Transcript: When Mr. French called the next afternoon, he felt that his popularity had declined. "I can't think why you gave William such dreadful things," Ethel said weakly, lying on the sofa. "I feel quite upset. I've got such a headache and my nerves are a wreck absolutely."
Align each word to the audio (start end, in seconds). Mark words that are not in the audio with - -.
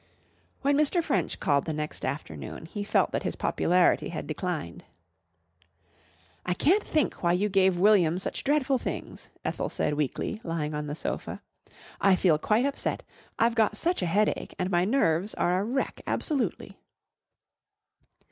When 0.63 0.75
Mr. 0.75 1.03
French 1.03 1.39
called 1.39 1.65
the 1.65 1.73
next 1.73 2.03
afternoon, 2.03 2.65
he 2.65 2.83
felt 2.83 3.11
that 3.11 3.21
his 3.21 3.35
popularity 3.35 4.09
had 4.09 4.25
declined. 4.25 4.83
"I 6.43 6.55
can't 6.55 6.83
think 6.83 7.21
why 7.21 7.33
you 7.33 7.49
gave 7.49 7.77
William 7.77 8.17
such 8.17 8.43
dreadful 8.43 8.79
things," 8.79 9.29
Ethel 9.45 9.69
said 9.69 9.93
weakly, 9.93 10.41
lying 10.43 10.73
on 10.73 10.87
the 10.87 10.95
sofa. 10.95 11.39
"I 12.01 12.15
feel 12.15 12.39
quite 12.39 12.65
upset. 12.65 13.03
I've 13.37 13.53
got 13.53 13.77
such 13.77 14.01
a 14.01 14.07
headache 14.07 14.55
and 14.57 14.71
my 14.71 14.85
nerves 14.85 15.35
are 15.35 15.59
a 15.59 15.63
wreck 15.63 16.01
absolutely." 16.07 16.79